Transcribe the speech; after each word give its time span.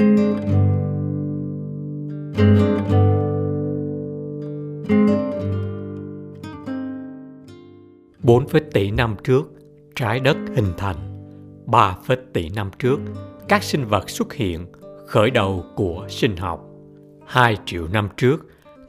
4 0.00 0.06
tỷ 8.72 8.90
năm 8.90 9.16
trước, 9.24 9.52
trái 9.94 10.20
đất 10.20 10.36
hình 10.54 10.72
thành. 10.78 10.96
3 11.66 11.96
tỷ 12.32 12.48
năm 12.48 12.70
trước, 12.78 13.00
các 13.48 13.62
sinh 13.62 13.84
vật 13.84 14.10
xuất 14.10 14.32
hiện, 14.32 14.66
khởi 15.06 15.30
đầu 15.30 15.64
của 15.76 16.06
sinh 16.08 16.36
học. 16.36 16.66
2 17.26 17.56
triệu 17.66 17.88
năm 17.88 18.08
trước, 18.16 18.46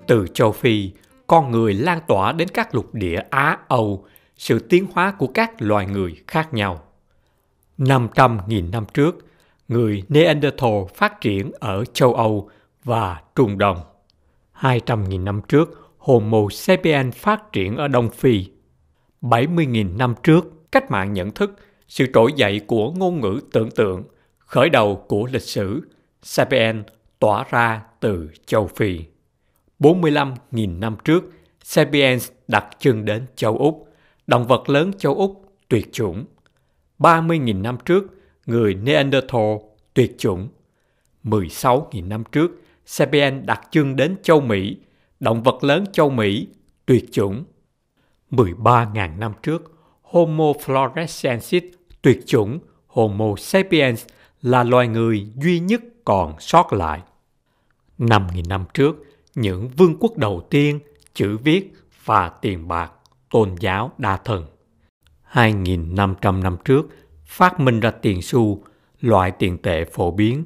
từ 0.07 0.27
châu 0.33 0.51
Phi, 0.51 0.91
con 1.27 1.51
người 1.51 1.73
lan 1.73 1.99
tỏa 2.07 2.31
đến 2.31 2.47
các 2.53 2.75
lục 2.75 2.93
địa 2.93 3.19
Á, 3.29 3.57
Âu, 3.67 4.05
sự 4.37 4.59
tiến 4.59 4.85
hóa 4.93 5.11
của 5.11 5.27
các 5.27 5.61
loài 5.61 5.85
người 5.85 6.15
khác 6.27 6.53
nhau. 6.53 6.83
500.000 7.77 8.71
năm 8.71 8.85
trước, 8.93 9.30
người 9.71 10.03
Neanderthal 10.09 10.83
phát 10.95 11.21
triển 11.21 11.51
ở 11.59 11.85
châu 11.85 12.13
Âu 12.13 12.49
và 12.83 13.21
Trung 13.35 13.57
Đông. 13.57 13.77
200.000 14.59 15.23
năm 15.23 15.41
trước, 15.47 15.93
Homo 15.97 16.47
sapiens 16.51 17.15
phát 17.15 17.51
triển 17.53 17.77
ở 17.77 17.87
Đông 17.87 18.09
Phi. 18.09 18.45
70.000 19.21 19.97
năm 19.97 20.15
trước, 20.23 20.71
cách 20.71 20.91
mạng 20.91 21.13
nhận 21.13 21.31
thức, 21.31 21.55
sự 21.87 22.05
trỗi 22.13 22.33
dậy 22.35 22.61
của 22.67 22.91
ngôn 22.91 23.19
ngữ 23.19 23.39
tưởng 23.51 23.71
tượng, 23.71 24.03
khởi 24.37 24.69
đầu 24.69 25.05
của 25.07 25.27
lịch 25.31 25.41
sử, 25.41 25.81
Sapiens 26.23 26.85
tỏa 27.19 27.45
ra 27.49 27.81
từ 27.99 28.29
châu 28.45 28.67
Phi. 28.67 28.99
45.000 29.79 30.79
năm 30.79 30.95
trước, 31.05 31.23
Sapiens 31.63 32.31
đặt 32.47 32.65
chân 32.79 33.05
đến 33.05 33.25
châu 33.35 33.57
Úc, 33.57 33.87
động 34.27 34.47
vật 34.47 34.69
lớn 34.69 34.91
châu 34.97 35.15
Úc 35.15 35.45
tuyệt 35.67 35.93
chủng. 35.93 36.25
30.000 36.99 37.61
năm 37.61 37.77
trước, 37.85 38.20
người 38.51 38.73
Neanderthal 38.73 39.57
tuyệt 39.93 40.15
chủng. 40.17 40.47
16.000 41.23 42.07
năm 42.07 42.23
trước, 42.31 42.51
Sapiens 42.85 43.45
đặt 43.45 43.61
chân 43.71 43.95
đến 43.95 44.15
châu 44.23 44.41
Mỹ, 44.41 44.77
động 45.19 45.43
vật 45.43 45.63
lớn 45.63 45.85
châu 45.91 46.09
Mỹ 46.09 46.47
tuyệt 46.85 47.05
chủng. 47.11 47.43
13.000 48.31 49.17
năm 49.17 49.33
trước, 49.43 49.71
Homo 50.01 50.51
florescensis 50.51 51.61
tuyệt 52.01 52.19
chủng 52.25 52.59
Homo 52.87 53.35
sapiens 53.37 54.05
là 54.41 54.63
loài 54.63 54.87
người 54.87 55.27
duy 55.35 55.59
nhất 55.59 55.81
còn 56.05 56.39
sót 56.39 56.73
lại. 56.73 57.01
5.000 57.99 58.47
năm 58.47 58.65
trước, 58.73 58.95
những 59.35 59.69
vương 59.69 59.97
quốc 59.99 60.17
đầu 60.17 60.47
tiên, 60.49 60.79
chữ 61.13 61.37
viết 61.37 61.73
và 62.05 62.29
tiền 62.29 62.67
bạc, 62.67 62.91
tôn 63.29 63.55
giáo 63.59 63.91
đa 63.97 64.17
thần. 64.17 64.45
2.500 65.31 66.41
năm 66.41 66.57
trước, 66.65 66.87
phát 67.31 67.59
minh 67.59 67.79
ra 67.79 67.91
tiền 67.91 68.21
xu, 68.21 68.63
loại 69.01 69.31
tiền 69.31 69.57
tệ 69.57 69.85
phổ 69.85 70.11
biến, 70.11 70.45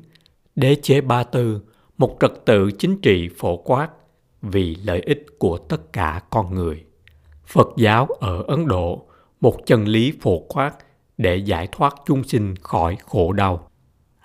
đế 0.55 0.75
chế 0.75 1.01
ba 1.01 1.23
tư, 1.23 1.61
một 1.97 2.17
trật 2.19 2.31
tự 2.45 2.71
chính 2.71 3.01
trị 3.01 3.29
phổ 3.37 3.57
quát 3.57 3.89
vì 4.41 4.75
lợi 4.75 4.99
ích 4.99 5.25
của 5.39 5.57
tất 5.57 5.93
cả 5.93 6.21
con 6.29 6.55
người. 6.55 6.83
Phật 7.47 7.67
giáo 7.77 8.05
ở 8.05 8.43
Ấn 8.47 8.67
Độ, 8.67 9.05
một 9.41 9.57
chân 9.65 9.87
lý 9.87 10.13
phổ 10.21 10.39
quát 10.39 10.71
để 11.17 11.35
giải 11.35 11.67
thoát 11.71 11.95
chúng 12.05 12.23
sinh 12.23 12.55
khỏi 12.61 12.97
khổ 13.05 13.31
đau. 13.33 13.69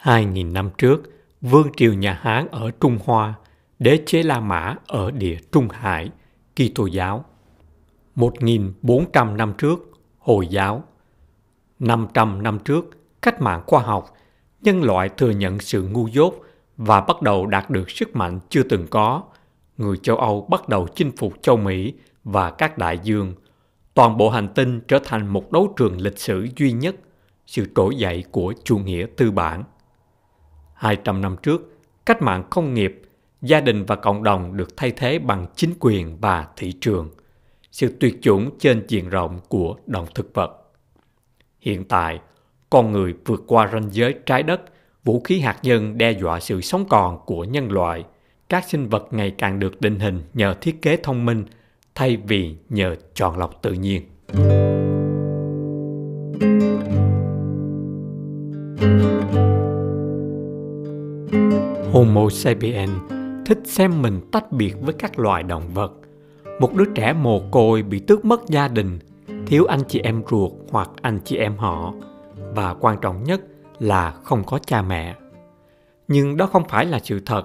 2.000 0.02 0.52
năm 0.52 0.70
trước, 0.78 1.02
Vương 1.40 1.68
triều 1.76 1.94
nhà 1.94 2.18
Hán 2.22 2.48
ở 2.50 2.70
Trung 2.70 2.98
Hoa, 3.04 3.34
đế 3.78 4.02
chế 4.06 4.22
La 4.22 4.40
Mã 4.40 4.76
ở 4.86 5.10
địa 5.10 5.38
Trung 5.52 5.68
Hải, 5.68 6.10
Kitô 6.56 6.86
giáo. 6.86 7.24
1.400 8.16 9.36
năm 9.36 9.52
trước, 9.58 9.90
Hồi 10.18 10.46
giáo. 10.46 10.84
500 11.80 12.42
năm 12.42 12.58
trước, 12.64 12.90
cách 13.22 13.40
mạng 13.40 13.62
khoa 13.66 13.82
học, 13.82 14.16
nhân 14.62 14.82
loại 14.82 15.08
thừa 15.08 15.30
nhận 15.30 15.60
sự 15.60 15.82
ngu 15.82 16.08
dốt 16.08 16.34
và 16.76 17.00
bắt 17.00 17.22
đầu 17.22 17.46
đạt 17.46 17.70
được 17.70 17.90
sức 17.90 18.16
mạnh 18.16 18.40
chưa 18.48 18.62
từng 18.62 18.86
có. 18.90 19.22
Người 19.76 19.96
châu 19.96 20.16
Âu 20.16 20.46
bắt 20.50 20.68
đầu 20.68 20.86
chinh 20.94 21.10
phục 21.16 21.42
châu 21.42 21.56
Mỹ 21.56 21.94
và 22.24 22.50
các 22.50 22.78
đại 22.78 22.98
dương. 23.02 23.34
Toàn 23.94 24.16
bộ 24.16 24.30
hành 24.30 24.48
tinh 24.54 24.80
trở 24.88 24.98
thành 25.04 25.26
một 25.26 25.52
đấu 25.52 25.74
trường 25.76 26.00
lịch 26.00 26.18
sử 26.18 26.48
duy 26.56 26.72
nhất, 26.72 26.96
sự 27.46 27.66
trỗi 27.76 27.96
dậy 27.96 28.24
của 28.30 28.54
chủ 28.64 28.78
nghĩa 28.78 29.06
tư 29.16 29.30
bản. 29.30 29.64
200 30.74 31.20
năm 31.20 31.36
trước, 31.42 31.78
cách 32.06 32.22
mạng 32.22 32.44
công 32.50 32.74
nghiệp, 32.74 33.02
gia 33.42 33.60
đình 33.60 33.84
và 33.84 33.96
cộng 33.96 34.22
đồng 34.22 34.56
được 34.56 34.76
thay 34.76 34.92
thế 34.96 35.18
bằng 35.18 35.46
chính 35.56 35.74
quyền 35.80 36.16
và 36.20 36.48
thị 36.56 36.72
trường, 36.80 37.10
sự 37.72 37.96
tuyệt 38.00 38.18
chủng 38.22 38.50
trên 38.58 38.84
diện 38.88 39.08
rộng 39.08 39.40
của 39.48 39.76
động 39.86 40.06
thực 40.14 40.34
vật. 40.34 40.59
Hiện 41.60 41.84
tại, 41.84 42.20
con 42.70 42.92
người 42.92 43.14
vượt 43.24 43.44
qua 43.46 43.68
ranh 43.72 43.88
giới 43.90 44.14
trái 44.26 44.42
đất, 44.42 44.60
vũ 45.04 45.20
khí 45.24 45.40
hạt 45.40 45.56
nhân 45.62 45.98
đe 45.98 46.12
dọa 46.12 46.40
sự 46.40 46.60
sống 46.60 46.84
còn 46.88 47.18
của 47.26 47.44
nhân 47.44 47.72
loại. 47.72 48.04
Các 48.48 48.64
sinh 48.68 48.88
vật 48.88 49.08
ngày 49.10 49.30
càng 49.38 49.58
được 49.58 49.80
định 49.80 49.98
hình 50.00 50.22
nhờ 50.34 50.54
thiết 50.60 50.82
kế 50.82 50.96
thông 50.96 51.26
minh 51.26 51.44
thay 51.94 52.16
vì 52.16 52.54
nhờ 52.68 52.96
chọn 53.14 53.38
lọc 53.38 53.62
tự 53.62 53.72
nhiên. 53.72 54.02
Homo 61.92 62.28
sapiens 62.30 62.90
thích 63.46 63.58
xem 63.64 64.02
mình 64.02 64.20
tách 64.32 64.52
biệt 64.52 64.74
với 64.80 64.94
các 64.98 65.18
loài 65.18 65.42
động 65.42 65.68
vật. 65.74 65.92
Một 66.60 66.74
đứa 66.74 66.84
trẻ 66.94 67.12
mồ 67.12 67.40
côi 67.50 67.82
bị 67.82 67.98
tước 67.98 68.24
mất 68.24 68.40
gia 68.48 68.68
đình, 68.68 68.98
thiếu 69.50 69.64
anh 69.64 69.80
chị 69.88 70.00
em 70.00 70.22
ruột 70.30 70.52
hoặc 70.70 70.90
anh 71.02 71.20
chị 71.24 71.36
em 71.36 71.56
họ 71.56 71.94
và 72.36 72.74
quan 72.74 72.98
trọng 73.00 73.24
nhất 73.24 73.40
là 73.78 74.10
không 74.10 74.44
có 74.44 74.58
cha 74.58 74.82
mẹ. 74.82 75.16
Nhưng 76.08 76.36
đó 76.36 76.46
không 76.46 76.68
phải 76.68 76.86
là 76.86 77.00
sự 77.04 77.20
thật. 77.26 77.42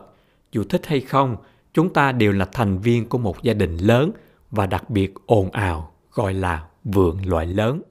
Dù 0.51 0.63
thích 0.69 0.85
hay 0.85 1.01
không, 1.01 1.38
chúng 1.73 1.93
ta 1.93 2.11
đều 2.11 2.31
là 2.31 2.45
thành 2.45 2.79
viên 2.79 3.09
của 3.09 3.17
một 3.17 3.43
gia 3.43 3.53
đình 3.53 3.77
lớn 3.77 4.11
và 4.51 4.66
đặc 4.66 4.89
biệt 4.89 5.13
ồn 5.25 5.51
ào 5.51 5.91
gọi 6.11 6.33
là 6.33 6.66
vườn 6.83 7.25
loại 7.25 7.45
lớn. 7.45 7.81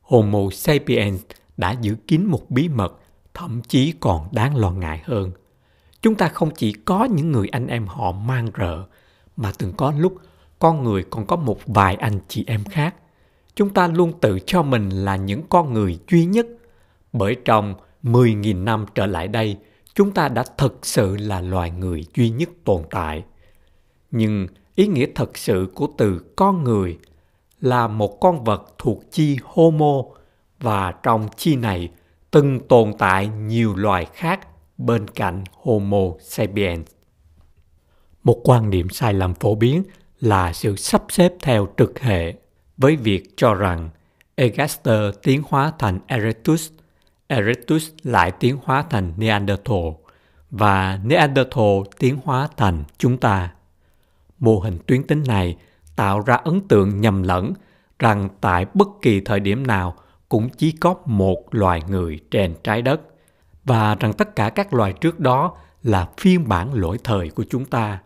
Homo 0.00 0.50
sapiens 0.52 1.22
đã 1.56 1.72
giữ 1.80 1.96
kín 2.06 2.24
một 2.24 2.50
bí 2.50 2.68
mật 2.68 2.98
thậm 3.34 3.60
chí 3.68 3.92
còn 4.00 4.28
đáng 4.32 4.56
lo 4.56 4.70
ngại 4.70 5.02
hơn. 5.04 5.30
Chúng 6.02 6.14
ta 6.14 6.28
không 6.28 6.50
chỉ 6.50 6.72
có 6.72 7.04
những 7.04 7.32
người 7.32 7.48
anh 7.48 7.66
em 7.66 7.86
họ 7.86 8.12
mang 8.12 8.48
rợ, 8.58 8.84
mà 9.36 9.52
từng 9.58 9.72
có 9.76 9.92
lúc 9.98 10.16
con 10.58 10.84
người 10.84 11.04
còn 11.10 11.26
có 11.26 11.36
một 11.36 11.58
vài 11.66 11.94
anh 11.94 12.18
chị 12.28 12.44
em 12.46 12.64
khác. 12.64 12.94
Chúng 13.54 13.70
ta 13.70 13.88
luôn 13.88 14.12
tự 14.20 14.38
cho 14.46 14.62
mình 14.62 14.88
là 14.88 15.16
những 15.16 15.42
con 15.48 15.72
người 15.72 15.98
duy 16.10 16.24
nhất, 16.24 16.46
bởi 17.12 17.36
trong 17.44 17.74
10.000 18.02 18.64
năm 18.64 18.86
trở 18.94 19.06
lại 19.06 19.28
đây, 19.28 19.56
chúng 19.94 20.10
ta 20.10 20.28
đã 20.28 20.44
thực 20.58 20.86
sự 20.86 21.16
là 21.16 21.40
loài 21.40 21.70
người 21.70 22.04
duy 22.14 22.30
nhất 22.30 22.48
tồn 22.64 22.82
tại. 22.90 23.24
Nhưng 24.10 24.46
ý 24.74 24.86
nghĩa 24.86 25.06
thật 25.14 25.38
sự 25.38 25.68
của 25.74 25.88
từ 25.98 26.32
con 26.36 26.64
người 26.64 26.98
là 27.60 27.88
một 27.88 28.20
con 28.20 28.44
vật 28.44 28.74
thuộc 28.78 29.02
chi 29.10 29.38
homo 29.44 30.02
và 30.60 30.92
trong 31.02 31.28
chi 31.36 31.56
này 31.56 31.88
từng 32.30 32.60
tồn 32.68 32.92
tại 32.98 33.28
nhiều 33.28 33.76
loài 33.76 34.06
khác 34.12 34.48
bên 34.78 35.08
cạnh 35.08 35.44
Homo 35.52 36.02
sapiens. 36.20 36.88
Một 38.24 38.40
quan 38.44 38.70
niệm 38.70 38.88
sai 38.88 39.14
lầm 39.14 39.34
phổ 39.34 39.54
biến 39.54 39.82
là 40.20 40.52
sự 40.52 40.76
sắp 40.76 41.02
xếp 41.08 41.32
theo 41.40 41.68
trực 41.76 42.00
hệ 42.00 42.34
với 42.82 42.96
việc 42.96 43.36
cho 43.36 43.54
rằng 43.54 43.90
Egaster 44.34 45.14
tiến 45.22 45.42
hóa 45.48 45.72
thành 45.78 45.98
Erectus, 46.06 46.70
Erectus 47.26 47.90
lại 48.02 48.30
tiến 48.30 48.58
hóa 48.64 48.84
thành 48.90 49.12
Neanderthal 49.16 49.88
và 50.50 51.00
Neanderthal 51.04 51.80
tiến 51.98 52.18
hóa 52.24 52.48
thành 52.56 52.84
chúng 52.98 53.16
ta. 53.16 53.52
Mô 54.38 54.60
hình 54.60 54.78
tuyến 54.86 55.02
tính 55.02 55.22
này 55.26 55.56
tạo 55.96 56.20
ra 56.20 56.34
ấn 56.34 56.68
tượng 56.68 57.00
nhầm 57.00 57.22
lẫn 57.22 57.52
rằng 57.98 58.28
tại 58.40 58.66
bất 58.74 58.88
kỳ 59.02 59.20
thời 59.20 59.40
điểm 59.40 59.66
nào 59.66 59.94
cũng 60.28 60.48
chỉ 60.48 60.72
có 60.72 60.94
một 61.06 61.54
loài 61.54 61.82
người 61.88 62.20
trên 62.30 62.54
trái 62.64 62.82
đất 62.82 63.00
và 63.64 63.94
rằng 63.94 64.12
tất 64.12 64.36
cả 64.36 64.50
các 64.50 64.74
loài 64.74 64.92
trước 64.92 65.20
đó 65.20 65.56
là 65.82 66.08
phiên 66.18 66.48
bản 66.48 66.74
lỗi 66.74 66.98
thời 67.04 67.28
của 67.28 67.44
chúng 67.50 67.64
ta. 67.64 67.98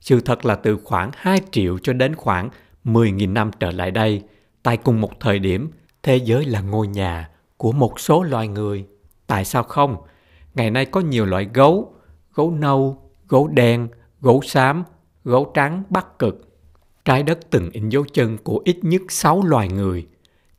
Sự 0.00 0.20
thật 0.20 0.44
là 0.44 0.54
từ 0.54 0.78
khoảng 0.84 1.10
2 1.16 1.40
triệu 1.50 1.78
cho 1.78 1.92
đến 1.92 2.14
khoảng 2.14 2.50
10.000 2.86 3.32
năm 3.32 3.50
trở 3.60 3.70
lại 3.70 3.90
đây, 3.90 4.22
tại 4.62 4.76
cùng 4.76 5.00
một 5.00 5.20
thời 5.20 5.38
điểm, 5.38 5.70
thế 6.02 6.16
giới 6.16 6.44
là 6.44 6.60
ngôi 6.60 6.86
nhà 6.86 7.30
của 7.56 7.72
một 7.72 8.00
số 8.00 8.22
loài 8.22 8.48
người. 8.48 8.86
Tại 9.26 9.44
sao 9.44 9.62
không? 9.62 9.96
Ngày 10.54 10.70
nay 10.70 10.84
có 10.84 11.00
nhiều 11.00 11.26
loại 11.26 11.48
gấu, 11.54 11.94
gấu 12.34 12.50
nâu, 12.50 13.10
gấu 13.28 13.48
đen, 13.48 13.88
gấu 14.20 14.42
xám, 14.42 14.84
gấu 15.24 15.52
trắng 15.54 15.82
bắc 15.90 16.18
cực. 16.18 16.48
Trái 17.04 17.22
đất 17.22 17.38
từng 17.50 17.70
in 17.70 17.88
dấu 17.88 18.04
chân 18.12 18.38
của 18.38 18.62
ít 18.64 18.78
nhất 18.82 19.02
6 19.08 19.42
loài 19.42 19.68
người. 19.68 20.06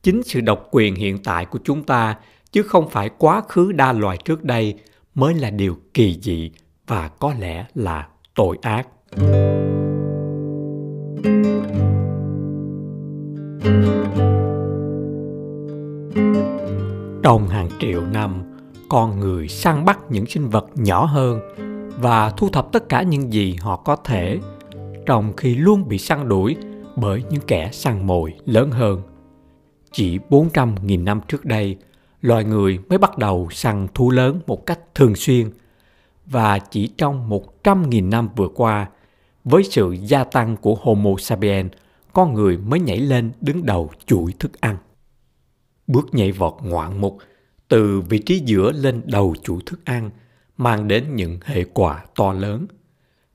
Chính 0.03 0.24
sự 0.24 0.41
độc 0.41 0.68
quyền 0.71 0.95
hiện 0.95 1.24
tại 1.24 1.45
của 1.45 1.59
chúng 1.63 1.83
ta 1.83 2.15
chứ 2.51 2.63
không 2.63 2.89
phải 2.89 3.09
quá 3.18 3.41
khứ 3.50 3.71
đa 3.71 3.94
loài 3.94 4.18
trước 4.25 4.44
đây 4.44 4.79
mới 5.15 5.33
là 5.33 5.50
điều 5.50 5.77
kỳ 5.94 6.19
dị 6.21 6.51
và 6.88 7.07
có 7.07 7.33
lẽ 7.39 7.65
là 7.75 8.07
tội 8.35 8.57
ác. 8.62 8.88
Trong 17.27 17.47
hàng 17.47 17.69
triệu 17.79 18.06
năm, 18.06 18.44
con 18.89 19.19
người 19.19 19.47
săn 19.47 19.85
bắt 19.85 20.00
những 20.09 20.25
sinh 20.25 20.50
vật 20.50 20.69
nhỏ 20.75 21.06
hơn 21.06 21.39
và 22.00 22.29
thu 22.29 22.50
thập 22.50 22.71
tất 22.71 22.89
cả 22.89 23.01
những 23.01 23.33
gì 23.33 23.56
họ 23.62 23.75
có 23.75 23.95
thể 23.95 24.39
trong 25.06 25.33
khi 25.38 25.56
luôn 25.56 25.88
bị 25.88 25.97
săn 25.97 26.29
đuổi 26.29 26.56
bởi 26.95 27.24
những 27.29 27.41
kẻ 27.47 27.69
săn 27.71 28.07
mồi 28.07 28.33
lớn 28.45 28.71
hơn. 28.71 29.01
Chỉ 29.91 30.19
400.000 30.29 31.03
năm 31.03 31.21
trước 31.27 31.45
đây, 31.45 31.77
loài 32.21 32.44
người 32.44 32.79
mới 32.89 32.97
bắt 32.97 33.18
đầu 33.18 33.47
săn 33.51 33.88
thú 33.94 34.12
lớn 34.12 34.39
một 34.47 34.65
cách 34.65 34.79
thường 34.95 35.15
xuyên 35.15 35.50
và 36.25 36.59
chỉ 36.59 36.88
trong 36.97 37.29
100.000 37.63 38.09
năm 38.09 38.29
vừa 38.35 38.50
qua, 38.56 38.88
với 39.44 39.63
sự 39.63 39.91
gia 39.91 40.24
tăng 40.24 40.57
của 40.57 40.75
Homo 40.81 41.12
sapiens, 41.19 41.74
con 42.13 42.33
người 42.33 42.57
mới 42.57 42.79
nhảy 42.79 42.97
lên 43.00 43.31
đứng 43.41 43.65
đầu 43.65 43.89
chuỗi 44.06 44.33
thức 44.39 44.62
ăn. 44.62 44.77
Bước 45.88 46.13
nhảy 46.13 46.31
vọt 46.31 46.54
ngoạn 46.62 47.01
mục 47.01 47.18
từ 47.68 48.01
vị 48.01 48.19
trí 48.19 48.39
giữa 48.39 48.72
lên 48.72 49.01
đầu 49.06 49.36
chủ 49.44 49.60
thức 49.66 49.80
ăn, 49.86 50.10
mang 50.57 50.88
đến 50.88 51.16
những 51.16 51.39
hệ 51.44 51.63
quả 51.63 52.06
to 52.16 52.34
lớn. 52.34 52.68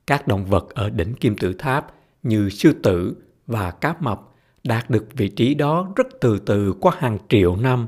Các 0.07 0.27
động 0.27 0.45
vật 0.45 0.69
ở 0.69 0.89
đỉnh 0.89 1.13
kim 1.13 1.35
tự 1.37 1.53
tháp 1.53 1.87
như 2.23 2.49
sư 2.49 2.73
tử 2.83 3.15
và 3.47 3.71
cá 3.71 3.95
mập 3.99 4.21
đạt 4.63 4.89
được 4.89 5.05
vị 5.13 5.29
trí 5.29 5.53
đó 5.53 5.93
rất 5.95 6.07
từ 6.21 6.39
từ 6.39 6.73
qua 6.81 6.93
hàng 6.97 7.17
triệu 7.29 7.55
năm. 7.55 7.87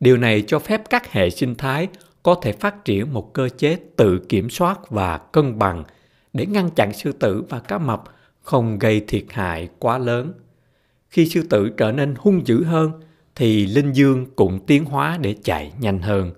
Điều 0.00 0.16
này 0.16 0.44
cho 0.46 0.58
phép 0.58 0.82
các 0.90 1.12
hệ 1.12 1.30
sinh 1.30 1.54
thái 1.54 1.88
có 2.22 2.34
thể 2.42 2.52
phát 2.52 2.84
triển 2.84 3.12
một 3.12 3.32
cơ 3.32 3.48
chế 3.48 3.78
tự 3.96 4.18
kiểm 4.28 4.50
soát 4.50 4.90
và 4.90 5.18
cân 5.18 5.58
bằng 5.58 5.84
để 6.32 6.46
ngăn 6.46 6.70
chặn 6.70 6.92
sư 6.92 7.12
tử 7.12 7.44
và 7.48 7.60
cá 7.60 7.78
mập 7.78 8.04
không 8.42 8.78
gây 8.78 9.04
thiệt 9.08 9.24
hại 9.30 9.68
quá 9.78 9.98
lớn. 9.98 10.32
Khi 11.08 11.26
sư 11.26 11.42
tử 11.50 11.68
trở 11.76 11.92
nên 11.92 12.14
hung 12.18 12.46
dữ 12.46 12.64
hơn 12.64 12.92
thì 13.36 13.66
linh 13.66 13.92
dương 13.92 14.26
cũng 14.36 14.66
tiến 14.66 14.84
hóa 14.84 15.18
để 15.20 15.36
chạy 15.44 15.72
nhanh 15.80 15.98
hơn. 15.98 16.32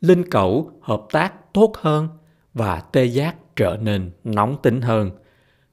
Linh 0.00 0.30
cẩu 0.30 0.70
hợp 0.80 1.02
tác 1.12 1.52
tốt 1.52 1.72
hơn 1.76 2.08
và 2.54 2.80
tê 2.80 3.04
giác 3.04 3.36
trở 3.56 3.76
nên 3.82 4.10
nóng 4.24 4.56
tính 4.62 4.80
hơn. 4.80 5.10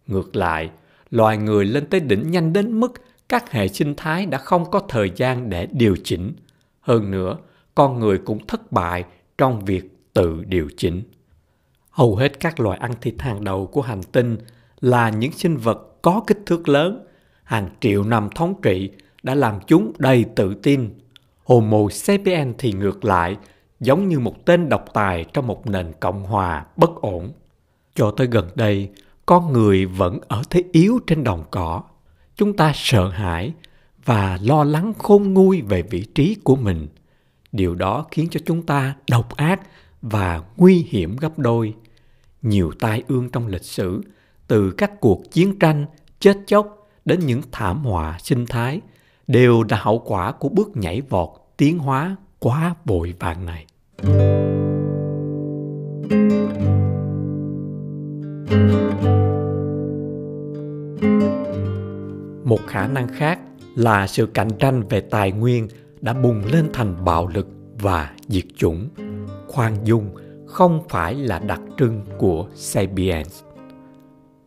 Ngược 0.08 0.36
lại, 0.36 0.70
loài 1.10 1.38
người 1.38 1.66
lên 1.66 1.86
tới 1.86 2.00
đỉnh 2.00 2.32
nhanh 2.32 2.54
đến 2.54 2.80
mức 2.80 2.94
các 3.30 3.52
hệ 3.52 3.68
sinh 3.68 3.96
thái 3.98 4.26
đã 4.26 4.38
không 4.38 4.72
có 4.72 4.80
thời 4.80 5.12
gian 5.16 5.50
để 5.50 5.68
điều 5.72 5.96
chỉnh. 6.04 6.34
Hơn 6.80 7.12
nữa, 7.12 7.38
con 7.76 8.00
người 8.00 8.18
cũng 8.18 8.48
thất 8.48 8.72
bại 8.72 9.04
trong 9.38 9.66
việc 9.66 9.84
tự 10.14 10.44
điều 10.48 10.70
chỉnh. 10.78 11.04
Hầu 11.90 12.16
hết 12.16 12.40
các 12.40 12.60
loài 12.60 12.80
ăn 12.80 12.92
thịt 13.02 13.14
hàng 13.20 13.44
đầu 13.44 13.68
của 13.68 13.82
hành 13.82 14.04
tinh 14.04 14.38
là 14.82 15.10
những 15.10 15.32
sinh 15.32 15.58
vật 15.58 15.98
có 16.02 16.24
kích 16.28 16.40
thước 16.46 16.70
lớn. 16.70 17.08
Hàng 17.44 17.70
triệu 17.80 18.04
năm 18.04 18.30
thống 18.36 18.62
trị 18.62 18.92
đã 19.24 19.36
làm 19.36 19.60
chúng 19.68 19.92
đầy 19.98 20.26
tự 20.36 20.54
tin. 20.54 20.90
Homo 21.44 21.90
sapiens 21.92 22.56
thì 22.58 22.72
ngược 22.74 23.06
lại, 23.06 23.38
giống 23.80 24.08
như 24.08 24.20
một 24.20 24.46
tên 24.46 24.70
độc 24.70 24.86
tài 24.94 25.26
trong 25.34 25.48
một 25.48 25.68
nền 25.68 25.92
cộng 26.00 26.24
hòa 26.24 26.66
bất 26.78 26.96
ổn. 27.02 27.32
Cho 27.96 28.12
tới 28.12 28.28
gần 28.28 28.50
đây, 28.56 28.90
con 29.26 29.54
người 29.54 29.86
vẫn 29.86 30.20
ở 30.28 30.42
thế 30.50 30.64
yếu 30.72 31.00
trên 31.08 31.24
đồng 31.24 31.44
cỏ. 31.52 31.84
Chúng 32.36 32.58
ta 32.58 32.72
sợ 32.76 33.10
hãi 33.10 33.54
và 34.06 34.40
lo 34.42 34.64
lắng 34.64 34.94
khôn 34.98 35.34
nguôi 35.34 35.62
về 35.62 35.82
vị 35.82 36.06
trí 36.16 36.36
của 36.44 36.56
mình. 36.56 36.88
Điều 37.52 37.76
đó 37.76 38.06
khiến 38.12 38.28
cho 38.32 38.40
chúng 38.46 38.66
ta 38.66 38.96
độc 39.10 39.36
ác 39.36 39.62
và 40.02 40.42
nguy 40.58 40.86
hiểm 40.90 41.18
gấp 41.18 41.40
đôi. 41.40 41.74
Nhiều 42.42 42.72
tai 42.80 43.04
ương 43.08 43.30
trong 43.30 43.48
lịch 43.48 43.64
sử, 43.64 44.02
từ 44.48 44.72
các 44.72 45.00
cuộc 45.00 45.32
chiến 45.32 45.60
tranh, 45.60 45.86
chết 46.20 46.38
chóc 46.46 46.90
đến 47.06 47.20
những 47.20 47.42
thảm 47.52 47.84
họa 47.84 48.18
sinh 48.24 48.46
thái, 48.46 48.82
đều 49.28 49.64
là 49.70 49.78
hậu 49.82 50.00
quả 50.00 50.32
của 50.32 50.50
bước 50.50 50.78
nhảy 50.78 51.02
vọt 51.02 51.30
tiến 51.58 51.80
hóa 51.80 52.16
quá 52.40 52.76
vội 52.86 53.14
vàng 53.20 53.46
này. 53.46 53.66
Một 62.44 62.60
khả 62.68 62.88
năng 62.88 63.08
khác 63.08 63.40
là 63.76 64.08
sự 64.08 64.26
cạnh 64.26 64.50
tranh 64.60 64.84
về 64.90 65.02
tài 65.02 65.32
nguyên 65.32 65.68
đã 66.02 66.14
bùng 66.14 66.42
lên 66.52 66.70
thành 66.74 67.06
bạo 67.06 67.28
lực 67.28 67.48
và 67.80 68.16
diệt 68.28 68.46
chủng. 68.58 68.90
Khoan 69.48 69.76
dung 69.84 70.16
không 70.48 70.84
phải 70.90 71.16
là 71.16 71.40
đặc 71.40 71.62
trưng 71.78 72.06
của 72.18 72.48
Sapiens. 72.56 73.44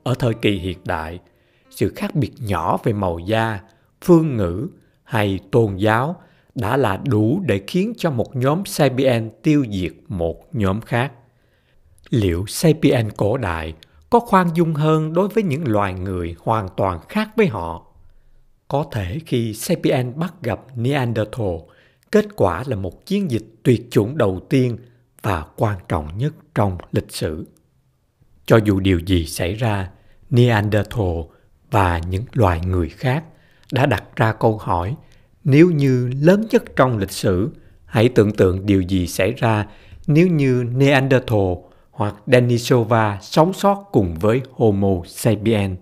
Ở 0.02 0.14
thời 0.18 0.34
kỳ 0.34 0.58
hiện 0.58 0.78
đại, 0.84 1.18
sự 1.70 1.92
khác 1.96 2.14
biệt 2.14 2.32
nhỏ 2.38 2.78
về 2.84 2.92
màu 2.92 3.18
da, 3.18 3.60
phương 4.04 4.36
ngữ 4.36 4.68
hay 5.04 5.40
tôn 5.50 5.76
giáo 5.76 6.16
đã 6.54 6.76
là 6.76 6.96
đủ 6.96 7.42
để 7.46 7.60
khiến 7.66 7.92
cho 7.96 8.10
một 8.10 8.36
nhóm 8.36 8.64
Sapien 8.66 9.30
tiêu 9.42 9.64
diệt 9.70 9.92
một 10.08 10.54
nhóm 10.54 10.80
khác. 10.80 11.12
Liệu 12.10 12.44
Sapien 12.46 13.10
cổ 13.16 13.36
đại 13.36 13.74
có 14.10 14.20
khoan 14.20 14.48
dung 14.54 14.74
hơn 14.74 15.12
đối 15.12 15.28
với 15.28 15.42
những 15.42 15.68
loài 15.68 15.94
người 15.94 16.36
hoàn 16.38 16.68
toàn 16.76 17.00
khác 17.08 17.30
với 17.36 17.46
họ? 17.46 17.86
Có 18.68 18.86
thể 18.92 19.18
khi 19.26 19.54
Sapien 19.54 20.18
bắt 20.18 20.34
gặp 20.42 20.60
Neanderthal, 20.76 21.56
kết 22.10 22.26
quả 22.36 22.64
là 22.66 22.76
một 22.76 23.06
chiến 23.06 23.30
dịch 23.30 23.44
tuyệt 23.62 23.86
chủng 23.90 24.18
đầu 24.18 24.40
tiên 24.48 24.78
và 25.22 25.44
quan 25.56 25.78
trọng 25.88 26.18
nhất 26.18 26.34
trong 26.54 26.78
lịch 26.92 27.12
sử. 27.12 27.46
Cho 28.46 28.58
dù 28.64 28.80
điều 28.80 28.98
gì 28.98 29.26
xảy 29.26 29.54
ra, 29.54 29.90
Neanderthal 30.30 31.20
và 31.70 31.98
những 31.98 32.24
loài 32.32 32.60
người 32.60 32.88
khác 32.88 33.24
đã 33.72 33.86
đặt 33.86 34.04
ra 34.16 34.32
câu 34.32 34.58
hỏi 34.58 34.96
nếu 35.44 35.70
như 35.70 36.10
lớn 36.22 36.46
nhất 36.50 36.64
trong 36.76 36.98
lịch 36.98 37.10
sử, 37.10 37.50
hãy 37.84 38.08
tưởng 38.08 38.32
tượng 38.32 38.66
điều 38.66 38.80
gì 38.80 39.06
xảy 39.06 39.32
ra 39.32 39.66
nếu 40.06 40.26
như 40.26 40.64
Neanderthal 40.76 41.52
hoặc 41.90 42.14
Denisova 42.26 43.18
sống 43.22 43.52
sót 43.52 43.88
cùng 43.92 44.14
với 44.14 44.40
Homo 44.52 45.02
sapiens. 45.06 45.78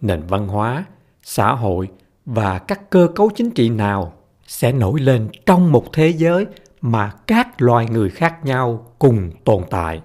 Nền 0.00 0.22
văn 0.28 0.48
hóa, 0.48 0.84
xã 1.22 1.52
hội 1.52 1.88
và 2.26 2.58
các 2.58 2.90
cơ 2.90 3.08
cấu 3.14 3.30
chính 3.30 3.50
trị 3.50 3.68
nào 3.68 4.12
sẽ 4.46 4.72
nổi 4.72 5.00
lên 5.00 5.28
trong 5.46 5.72
một 5.72 5.92
thế 5.92 6.08
giới 6.08 6.46
mà 6.80 7.12
các 7.26 7.62
loài 7.62 7.86
người 7.90 8.10
khác 8.10 8.44
nhau 8.44 8.92
cùng 8.98 9.30
tồn 9.44 9.62
tại. 9.70 10.00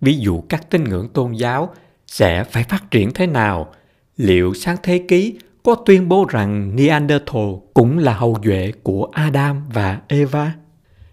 Ví 0.00 0.18
dụ 0.18 0.40
các 0.48 0.70
tín 0.70 0.84
ngưỡng 0.84 1.08
tôn 1.08 1.32
giáo 1.32 1.74
sẽ 2.06 2.44
phải 2.44 2.64
phát 2.64 2.90
triển 2.90 3.10
thế 3.14 3.26
nào? 3.26 3.72
Liệu 4.16 4.54
sáng 4.54 4.76
thế 4.82 5.04
ký 5.08 5.38
có 5.64 5.74
tuyên 5.74 6.08
bố 6.08 6.26
rằng 6.28 6.76
Neanderthal 6.76 7.48
cũng 7.74 7.98
là 7.98 8.14
hậu 8.14 8.36
duệ 8.44 8.72
của 8.82 9.08
Adam 9.12 9.62
và 9.72 10.00
Eva? 10.08 10.52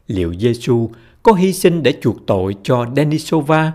Liệu 0.08 0.34
Giêsu 0.34 0.90
có 1.24 1.34
hy 1.34 1.54
sinh 1.54 1.84
để 1.84 1.98
chuộc 2.02 2.16
tội 2.28 2.56
cho 2.64 2.86
Denisova? 2.96 3.72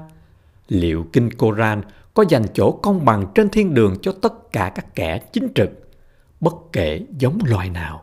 Liệu 0.68 1.06
Kinh 1.12 1.30
Koran 1.30 1.82
có 2.14 2.24
dành 2.28 2.42
chỗ 2.54 2.70
công 2.70 3.04
bằng 3.04 3.26
trên 3.34 3.48
thiên 3.48 3.74
đường 3.74 3.96
cho 4.02 4.12
tất 4.22 4.52
cả 4.52 4.72
các 4.74 4.94
kẻ 4.94 5.18
chính 5.32 5.48
trực, 5.54 5.70
bất 6.40 6.54
kể 6.72 7.00
giống 7.18 7.38
loài 7.44 7.70
nào? 7.70 8.02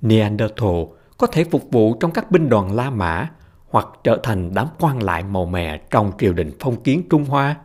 Neanderthal 0.00 0.82
có 1.18 1.26
thể 1.26 1.44
phục 1.44 1.70
vụ 1.70 1.94
trong 1.94 2.10
các 2.10 2.30
binh 2.30 2.48
đoàn 2.48 2.74
La 2.74 2.90
Mã 2.90 3.28
hoặc 3.68 3.86
trở 4.04 4.20
thành 4.22 4.54
đám 4.54 4.66
quan 4.80 5.02
lại 5.02 5.24
màu 5.24 5.46
mè 5.46 5.80
trong 5.90 6.12
triều 6.18 6.32
đình 6.32 6.52
phong 6.60 6.82
kiến 6.82 7.02
Trung 7.10 7.24
Hoa. 7.24 7.56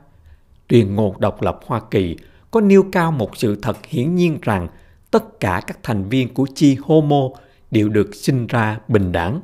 Tuyên 0.67 0.95
ngôn 0.95 1.19
độc 1.19 1.41
lập 1.41 1.59
Hoa 1.65 1.81
Kỳ 1.91 2.15
có 2.55 2.61
nêu 2.61 2.83
cao 2.91 3.11
một 3.11 3.37
sự 3.37 3.55
thật 3.61 3.85
hiển 3.85 4.15
nhiên 4.15 4.39
rằng 4.41 4.67
tất 5.11 5.39
cả 5.39 5.61
các 5.67 5.77
thành 5.83 6.09
viên 6.09 6.33
của 6.33 6.47
chi 6.55 6.77
Homo 6.83 7.29
đều 7.71 7.89
được 7.89 8.15
sinh 8.15 8.47
ra 8.47 8.79
bình 8.87 9.11
đẳng. 9.11 9.41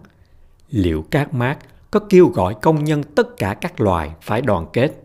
Liệu 0.70 1.06
các 1.12 1.34
mác 1.34 1.58
có 1.92 2.00
kêu 2.10 2.28
gọi 2.28 2.56
công 2.62 2.84
nhân 2.84 3.04
tất 3.04 3.38
cả 3.38 3.54
các 3.54 3.82
loài 3.82 4.12
phải 4.22 4.42
đoàn 4.42 4.66
kết? 4.74 5.04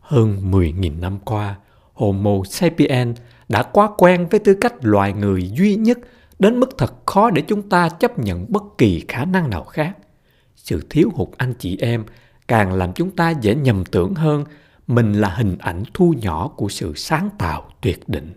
Hơn 0.00 0.50
10.000 0.50 1.00
năm 1.00 1.18
qua, 1.24 1.56
Homo 1.92 2.34
sapiens 2.44 3.20
đã 3.48 3.62
quá 3.62 3.88
quen 3.98 4.26
với 4.30 4.40
tư 4.40 4.54
cách 4.54 4.74
loài 4.80 5.12
người 5.12 5.50
duy 5.50 5.74
nhất 5.74 5.98
đến 6.38 6.60
mức 6.60 6.78
thật 6.78 6.94
khó 7.06 7.30
để 7.30 7.42
chúng 7.42 7.68
ta 7.68 7.88
chấp 7.88 8.18
nhận 8.18 8.46
bất 8.48 8.62
kỳ 8.78 9.04
khả 9.08 9.24
năng 9.24 9.50
nào 9.50 9.64
khác. 9.64 9.96
Sự 10.56 10.86
thiếu 10.90 11.10
hụt 11.14 11.28
anh 11.36 11.54
chị 11.58 11.76
em 11.80 12.04
càng 12.48 12.72
làm 12.72 12.92
chúng 12.92 13.10
ta 13.10 13.30
dễ 13.30 13.54
nhầm 13.54 13.84
tưởng 13.84 14.14
hơn 14.14 14.44
mình 14.86 15.12
là 15.12 15.28
hình 15.28 15.56
ảnh 15.58 15.82
thu 15.94 16.14
nhỏ 16.22 16.48
của 16.48 16.68
sự 16.68 16.92
sáng 16.96 17.30
tạo 17.38 17.70
tuyệt 17.80 18.08
định 18.08 18.32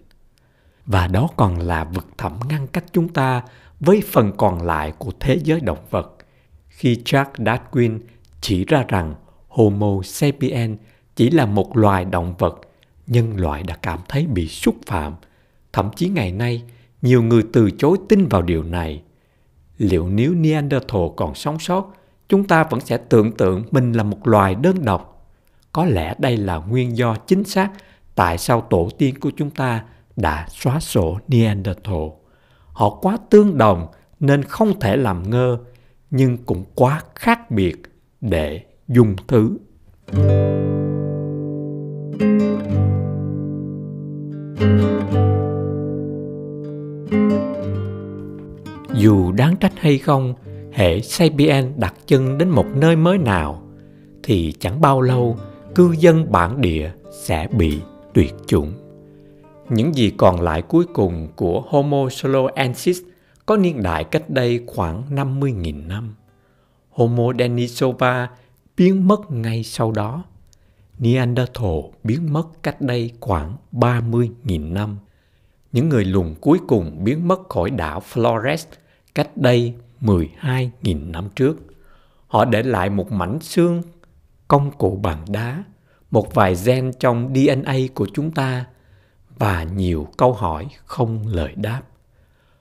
và 0.85 1.07
đó 1.07 1.29
còn 1.37 1.59
là 1.59 1.83
vực 1.83 2.07
thẳm 2.17 2.33
ngăn 2.49 2.67
cách 2.67 2.85
chúng 2.91 3.09
ta 3.09 3.43
với 3.79 4.01
phần 4.11 4.31
còn 4.37 4.61
lại 4.61 4.93
của 4.97 5.11
thế 5.19 5.39
giới 5.43 5.59
động 5.59 5.85
vật 5.89 6.17
khi 6.67 6.95
Jack 7.05 7.25
Darwin 7.37 7.99
chỉ 8.41 8.65
ra 8.65 8.85
rằng 8.87 9.15
Homo 9.47 10.01
sapiens 10.03 10.79
chỉ 11.15 11.29
là 11.29 11.45
một 11.45 11.77
loài 11.77 12.05
động 12.05 12.35
vật, 12.37 12.61
nhân 13.07 13.37
loại 13.37 13.63
đã 13.63 13.77
cảm 13.81 13.99
thấy 14.07 14.27
bị 14.27 14.47
xúc 14.47 14.75
phạm. 14.85 15.15
Thậm 15.73 15.89
chí 15.95 16.09
ngày 16.09 16.31
nay, 16.31 16.63
nhiều 17.01 17.23
người 17.23 17.43
từ 17.53 17.71
chối 17.71 17.97
tin 18.09 18.27
vào 18.27 18.41
điều 18.41 18.63
này. 18.63 19.01
Liệu 19.77 20.09
nếu 20.09 20.33
Neanderthal 20.33 21.01
còn 21.15 21.35
sống 21.35 21.59
sót, 21.59 21.93
chúng 22.29 22.43
ta 22.43 22.63
vẫn 22.63 22.79
sẽ 22.79 22.97
tưởng 22.97 23.31
tượng 23.31 23.63
mình 23.71 23.93
là 23.93 24.03
một 24.03 24.27
loài 24.27 24.55
đơn 24.55 24.85
độc 24.85 25.16
có 25.77 25.85
lẽ 25.85 26.15
đây 26.17 26.37
là 26.37 26.57
nguyên 26.57 26.97
do 26.97 27.15
chính 27.15 27.43
xác 27.43 27.69
tại 28.15 28.37
sao 28.37 28.61
tổ 28.61 28.89
tiên 28.97 29.15
của 29.19 29.31
chúng 29.37 29.49
ta 29.49 29.83
đã 30.15 30.45
xóa 30.49 30.79
sổ 30.79 31.17
Neanderthal. 31.27 32.07
Họ 32.73 32.89
quá 32.89 33.17
tương 33.29 33.57
đồng 33.57 33.87
nên 34.19 34.43
không 34.43 34.79
thể 34.79 34.97
làm 34.97 35.29
ngơ. 35.29 35.57
nhưng 36.11 36.37
cũng 36.37 36.65
quá 36.75 37.01
khác 37.15 37.51
biệt 37.51 37.75
để 38.21 38.61
dung 38.87 39.15
thứ 39.27 39.57
dù 48.93 49.31
đáng 49.31 49.55
trách 49.55 49.73
hay 49.75 49.97
không, 49.97 50.33
hệ 50.73 51.01
sapien 51.01 51.73
đặt 51.75 51.93
chân 52.05 52.37
đến 52.37 52.49
một 52.49 52.65
nơi 52.75 52.95
mới 52.95 53.17
nào 53.17 53.61
thì 54.23 54.53
chẳng 54.59 54.81
bao 54.81 55.01
lâu 55.01 55.37
cư 55.77 55.95
dân 55.99 56.31
bản 56.31 56.61
địa 56.61 56.91
sẽ 57.11 57.47
bị 57.57 57.79
tuyệt 58.13 58.33
chủng. 58.47 58.73
Những 59.69 59.95
gì 59.95 60.11
còn 60.17 60.41
lại 60.41 60.61
cuối 60.61 60.85
cùng 60.93 61.27
của 61.35 61.63
Homo 61.67 62.09
soloensis 62.09 62.99
có 63.45 63.57
niên 63.57 63.83
đại 63.83 64.03
cách 64.03 64.29
đây 64.29 64.63
khoảng 64.67 65.03
50.000 65.11 65.87
năm. 65.87 66.15
Homo 66.89 67.33
denisova 67.39 68.29
biến 68.77 69.07
mất 69.07 69.31
ngay 69.31 69.63
sau 69.63 69.91
đó. 69.91 70.23
Neanderthal 70.99 71.79
biến 72.03 72.33
mất 72.33 72.47
cách 72.63 72.81
đây 72.81 73.11
khoảng 73.19 73.57
30.000 73.71 74.73
năm. 74.73 74.97
Những 75.71 75.89
người 75.89 76.05
lùn 76.05 76.35
cuối 76.41 76.59
cùng 76.67 77.03
biến 77.03 77.27
mất 77.27 77.49
khỏi 77.49 77.69
đảo 77.69 78.01
Flores 78.13 78.65
cách 79.15 79.37
đây 79.37 79.73
12.000 80.01 81.11
năm 81.11 81.29
trước. 81.35 81.57
Họ 82.27 82.45
để 82.45 82.63
lại 82.63 82.89
một 82.89 83.11
mảnh 83.11 83.39
xương, 83.41 83.81
công 84.47 84.71
cụ 84.71 84.99
bằng 85.03 85.25
đá, 85.27 85.63
một 86.11 86.33
vài 86.33 86.55
gen 86.65 86.91
trong 86.99 87.33
DNA 87.35 87.75
của 87.95 88.07
chúng 88.13 88.31
ta 88.31 88.65
và 89.37 89.63
nhiều 89.63 90.07
câu 90.17 90.33
hỏi 90.33 90.67
không 90.85 91.27
lời 91.27 91.53
đáp. 91.55 91.81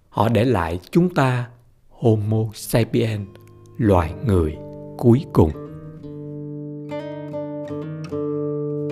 Họ 0.09 0.29
để 0.29 0.45
lại 0.45 0.81
chúng 0.91 1.15
ta 1.15 1.49
Homo 1.91 2.45
sapiens, 2.55 3.29
loài 3.77 4.15
người 4.25 4.57
cuối 4.99 5.25
cùng. 5.33 5.51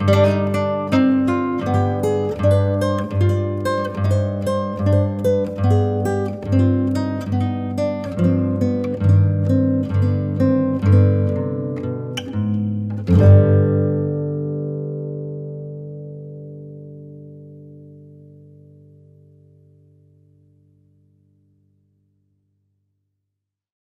thank 0.07 0.39
you 0.39 0.44